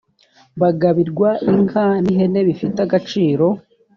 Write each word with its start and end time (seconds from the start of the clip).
bagabirwa 0.61 1.29
inka 1.51 1.85
n 2.03 2.05
ihene 2.11 2.39
bifite 2.49 2.77
agaciro 2.85 3.47